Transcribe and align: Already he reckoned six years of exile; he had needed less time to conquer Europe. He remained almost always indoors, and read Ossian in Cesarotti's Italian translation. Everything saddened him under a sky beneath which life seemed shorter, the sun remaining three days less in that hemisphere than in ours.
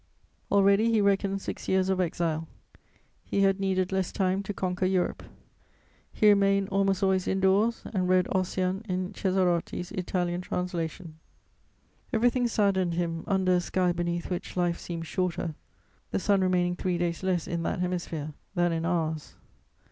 Already 0.51 0.91
he 0.91 0.99
reckoned 0.99 1.43
six 1.43 1.67
years 1.69 1.87
of 1.87 2.01
exile; 2.01 2.47
he 3.23 3.41
had 3.41 3.59
needed 3.59 3.91
less 3.91 4.11
time 4.11 4.41
to 4.41 4.51
conquer 4.51 4.87
Europe. 4.87 5.21
He 6.11 6.27
remained 6.27 6.69
almost 6.69 7.03
always 7.03 7.27
indoors, 7.27 7.83
and 7.93 8.09
read 8.09 8.25
Ossian 8.33 8.81
in 8.89 9.13
Cesarotti's 9.13 9.91
Italian 9.91 10.41
translation. 10.41 11.19
Everything 12.11 12.47
saddened 12.47 12.95
him 12.95 13.23
under 13.27 13.53
a 13.53 13.61
sky 13.61 13.91
beneath 13.91 14.31
which 14.31 14.57
life 14.57 14.79
seemed 14.79 15.05
shorter, 15.05 15.53
the 16.09 16.17
sun 16.17 16.41
remaining 16.41 16.75
three 16.75 16.97
days 16.97 17.21
less 17.21 17.47
in 17.47 17.61
that 17.61 17.79
hemisphere 17.79 18.33
than 18.55 18.71
in 18.71 18.85
ours. 18.87 19.35